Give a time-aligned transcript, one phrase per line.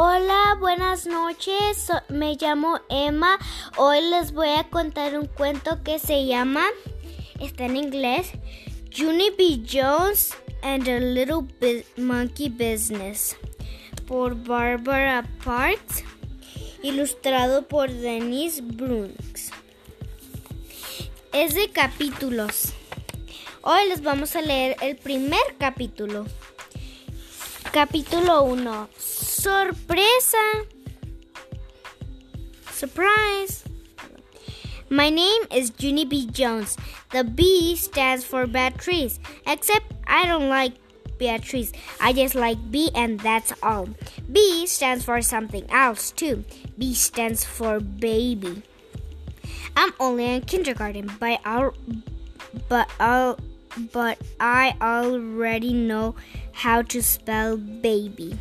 [0.00, 1.90] Hola, buenas noches.
[2.08, 3.36] Me llamo Emma.
[3.76, 6.64] Hoy les voy a contar un cuento que se llama,
[7.40, 8.30] está en inglés,
[8.96, 9.60] Junie B.
[9.68, 11.48] Jones and a Little
[11.96, 13.36] Monkey Business
[14.06, 16.04] por Barbara Parks,
[16.84, 19.50] ilustrado por Denise Brooks.
[21.32, 22.72] Es de capítulos.
[23.62, 26.24] Hoy les vamos a leer el primer capítulo.
[27.72, 28.88] Capítulo 1.
[29.38, 30.66] Sorpresa.
[32.72, 33.62] Surprise.
[34.90, 36.26] My name is Junie B.
[36.26, 36.76] Jones.
[37.12, 39.20] The B stands for Beatrice.
[39.46, 40.72] Except I don't like
[41.18, 41.70] Beatrice.
[42.00, 43.88] I just like B and that's all.
[44.32, 46.42] B stands for something else too.
[46.76, 48.64] B stands for baby.
[49.76, 51.74] I'm only in kindergarten, but I'll,
[52.68, 53.38] but I'll,
[53.92, 56.16] but I already know
[56.50, 58.36] how to spell baby.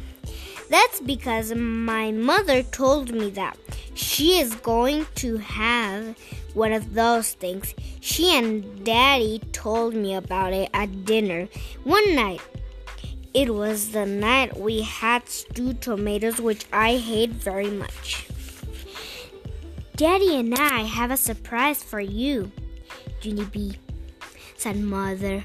[0.70, 3.58] That's because my mother told me that.
[3.94, 6.17] She is going to have
[6.53, 7.73] one of those things.
[8.02, 11.47] She and daddy told me about it at dinner
[11.83, 12.42] one night.
[13.33, 18.27] It was the night we had stewed tomatoes, which I hate very much.
[19.95, 22.52] Daddy and I have a surprise for you,
[23.22, 23.77] Junie B,
[24.55, 25.44] said mother.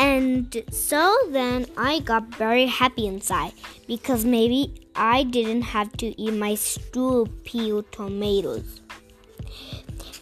[0.00, 3.52] And so then I got very happy inside
[3.86, 8.80] because maybe I didn't have to eat my stew peeled tomatoes.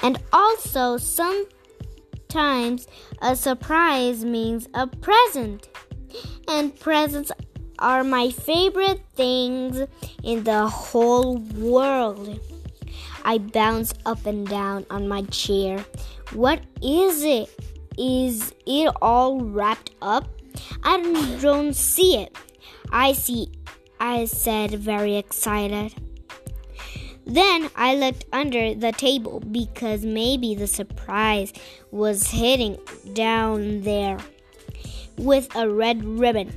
[0.03, 2.89] And also, sometimes
[3.23, 5.69] a surprise means a present.
[6.49, 7.31] And presents
[7.79, 9.87] are my favorite things
[10.25, 12.41] in the whole world.
[13.25, 15.85] I bounce up and down on my chair.
[16.33, 17.78] What is it?
[17.99, 20.29] Is it all wrapped up?
[20.85, 22.37] I don't see it.
[22.93, 23.51] I see,
[23.99, 25.95] I said, very excited.
[27.27, 31.53] Then I looked under the table because maybe the surprise
[31.91, 32.79] was hidden
[33.13, 34.19] down there
[35.17, 36.53] with a red ribbon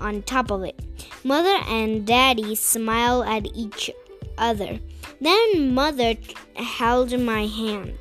[0.00, 0.80] on top of it.
[1.22, 3.90] Mother and Daddy smiled at each
[4.38, 4.80] other.
[5.20, 6.14] Then Mother
[6.54, 7.98] held my hand.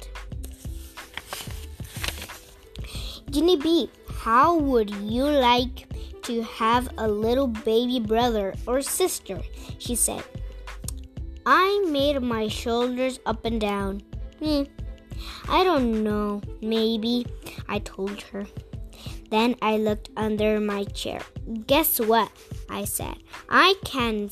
[3.35, 3.90] Junie B,
[4.22, 9.41] how would you like to have a little baby brother or sister?
[9.78, 10.23] She said.
[11.46, 14.03] I made my shoulders up and down.
[14.40, 14.63] Hmm,
[15.50, 16.41] I don't know.
[16.62, 17.25] Maybe,
[17.68, 18.46] I told her.
[19.31, 21.19] Then I looked under my chair.
[21.67, 22.31] Guess what?
[22.69, 23.17] I said.
[23.50, 24.29] I can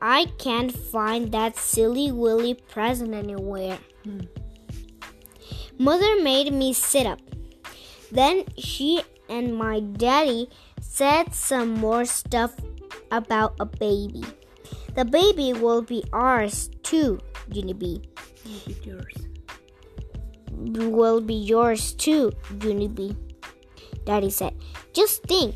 [0.00, 3.80] I can't find that silly willy present anywhere.
[4.04, 4.20] Hmm.
[5.78, 7.20] Mother made me sit up.
[8.12, 10.48] Then she and my daddy
[10.80, 12.54] said some more stuff
[13.10, 14.24] about a baby.
[14.94, 17.20] The baby will be ours too,
[17.52, 18.02] Junie B.
[18.44, 19.14] Will be yours.
[20.50, 23.16] Will be yours too, Junie B.
[24.04, 24.54] Daddy said.
[24.92, 25.54] Just think.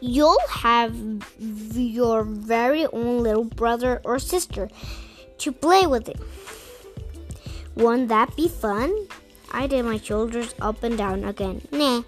[0.00, 0.94] You'll have
[1.40, 4.68] your very own little brother or sister
[5.38, 6.20] to play with it.
[7.74, 8.92] Won't that be fun?
[9.50, 11.62] I did my shoulders up and down again.
[11.72, 12.02] Nah.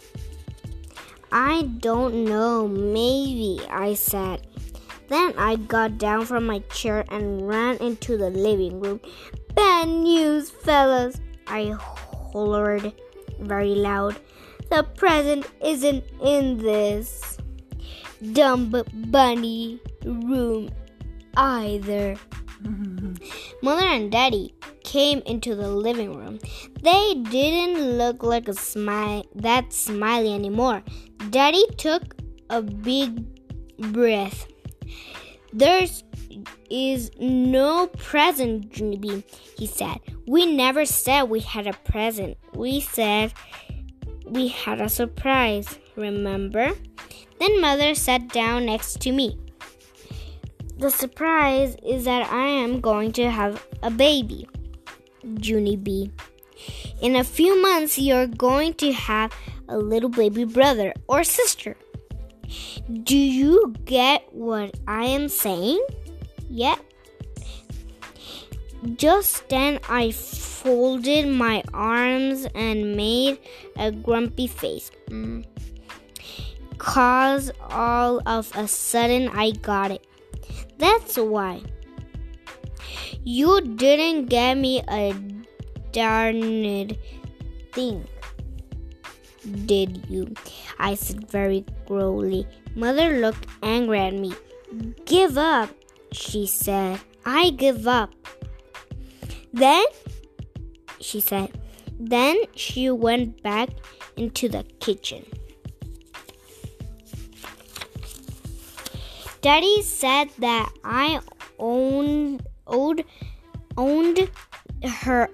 [1.33, 2.67] I don't know.
[2.69, 4.47] Maybe, I said.
[5.09, 9.01] Then I got down from my chair and ran into the living room.
[9.55, 11.21] Bad news, fellas!
[11.47, 12.93] I hollered
[13.41, 14.21] very loud.
[14.71, 17.39] The present isn't in this
[18.33, 18.71] dumb
[19.11, 20.71] bunny room
[21.37, 22.17] either.
[23.63, 24.55] Mother and Daddy
[24.91, 26.41] came into the living room.
[26.83, 30.83] They didn't look like a smile that smiley anymore.
[31.31, 32.17] Daddy took
[32.51, 33.25] a big
[33.93, 34.49] breath.
[35.53, 36.03] There's
[36.71, 39.25] is no present, Junie B,
[39.57, 39.99] he said.
[40.27, 42.37] We never said we had a present.
[42.55, 43.33] We said
[44.25, 46.73] we had a surprise, remember?
[47.39, 49.39] Then mother sat down next to me.
[50.79, 54.49] The surprise is that I am going to have a baby,
[55.23, 56.11] Junie B.
[57.01, 59.33] In a few months, you're going to have
[59.69, 61.77] a little baby brother or sister.
[63.05, 65.81] Do you get what I am saying?
[66.49, 66.79] Yet?
[68.97, 73.39] Just then I folded my arms and made
[73.77, 74.91] a grumpy face.
[75.09, 75.47] Mm.
[76.79, 80.07] Cause all of a sudden I got it.
[80.79, 81.63] That's why.
[83.25, 85.15] You didn't get me a
[85.93, 86.97] darned
[87.73, 88.07] thing.
[89.67, 90.35] did you?
[90.79, 92.47] I said very growly.
[92.75, 94.33] Mother looked angry at me.
[95.05, 95.71] Give up,
[96.13, 97.01] she said.
[97.25, 98.15] I give up.
[99.53, 99.85] Then,
[101.01, 101.51] she said,
[101.99, 103.69] then she went back
[104.17, 105.25] into the kitchen.
[109.43, 111.21] Daddy said that I
[111.59, 113.05] owned, owed,
[113.77, 114.31] owned
[114.85, 115.29] her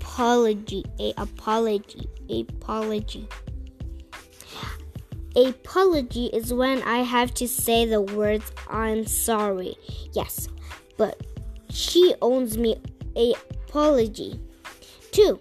[0.00, 3.28] apology, a apology, apology.
[5.34, 9.76] Apology is when I have to say the words I'm sorry.
[10.12, 10.48] Yes,
[10.98, 11.26] but
[11.70, 12.76] she owns me
[13.16, 13.34] a
[13.66, 14.38] apology.
[15.10, 15.40] Two,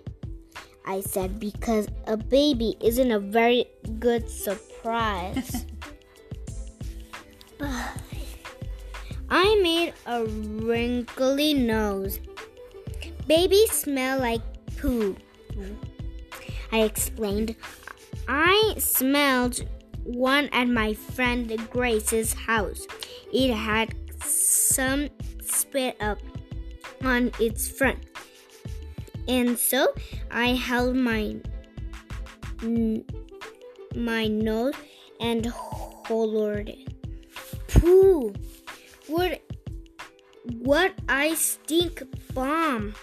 [0.86, 3.66] I said because a baby isn't a very
[4.00, 5.66] good surprise.
[9.34, 12.20] I made a wrinkly nose.
[13.28, 14.42] Babies smell like
[14.76, 15.16] poo.
[16.74, 17.56] I explained.
[18.28, 19.64] I smelled
[20.04, 22.86] one at my friend Grace's house.
[23.32, 25.08] It had some
[25.42, 26.20] spit up
[27.02, 28.00] on its front.
[29.30, 29.94] And so
[30.30, 31.38] I held my
[33.96, 34.74] my nose
[35.22, 36.92] and hollered it.
[39.12, 39.36] Pooh!
[40.60, 42.02] What I stink
[42.34, 42.94] bomb.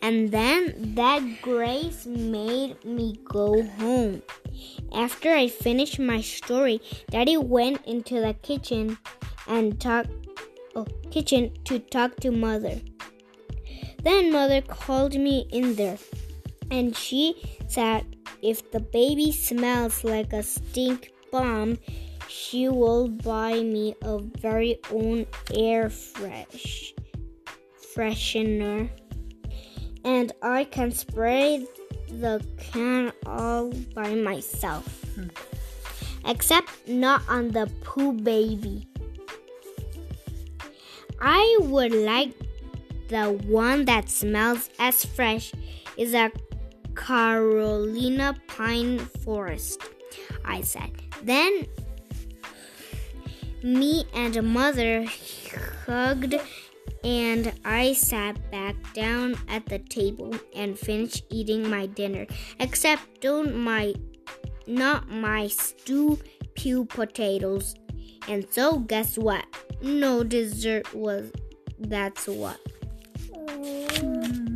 [0.00, 4.22] And then that grace made me go home.
[4.94, 8.98] After I finished my story, Daddy went into the kitchen
[9.48, 10.10] and talked
[10.76, 12.80] oh, kitchen to talk to Mother.
[14.02, 15.98] Then Mother called me in there,
[16.70, 17.34] and she
[17.68, 21.78] said if the baby smells like a stink bomb,
[22.32, 26.94] she will buy me a very own air fresh
[27.94, 28.88] freshener
[30.02, 31.66] and I can spray
[32.08, 34.86] the can all by myself.
[35.14, 35.28] Hmm.
[36.26, 38.88] Except not on the poo baby.
[41.20, 42.32] I would like
[43.08, 45.52] the one that smells as fresh
[45.96, 46.30] is a
[46.96, 49.82] Carolina pine forest,
[50.44, 50.90] I said.
[51.22, 51.66] Then
[53.62, 55.06] me and mother
[55.86, 56.34] hugged
[57.04, 62.26] and I sat back down at the table and finished eating my dinner.
[62.60, 63.94] Except don't my
[64.66, 66.18] not my stew
[66.54, 67.74] pew potatoes.
[68.28, 69.44] And so guess what?
[69.82, 71.32] No dessert was
[71.78, 72.60] that's what.
[73.32, 74.51] Mm.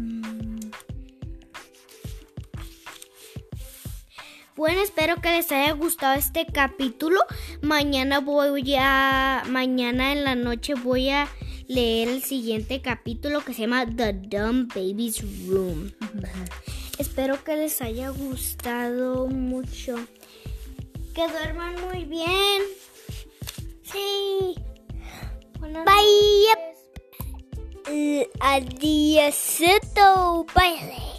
[4.56, 7.20] Bueno, espero que les haya gustado este capítulo.
[7.60, 11.28] Mañana voy a mañana en la noche voy a
[11.68, 15.92] leer el siguiente capítulo que se llama The Dumb Baby's Room.
[16.98, 19.96] Espero que les haya gustado mucho.
[21.14, 22.62] Que duerman muy bien.
[23.82, 24.54] Sí.
[25.60, 26.46] Bye.
[28.40, 29.60] Adiós.
[30.54, 31.15] Bye.